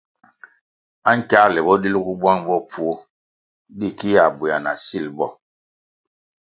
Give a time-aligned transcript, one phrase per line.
[1.11, 2.93] Ankiāle bo dilgu bwang bopfuo
[3.77, 5.27] di ki yā bwéa na sil bo.